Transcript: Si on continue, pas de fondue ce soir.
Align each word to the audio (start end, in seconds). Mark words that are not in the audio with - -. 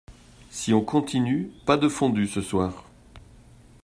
Si 0.49 0.73
on 0.73 0.81
continue, 0.83 1.51
pas 1.67 1.77
de 1.77 1.87
fondue 1.87 2.25
ce 2.25 2.41
soir. 2.41 2.85